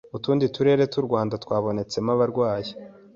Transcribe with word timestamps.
utundi 0.17 0.45
turere 0.55 0.83
tw’u 0.91 1.05
Rwanda 1.07 1.35
twabonetsemo 1.43 2.09
abarwayi 2.15 2.71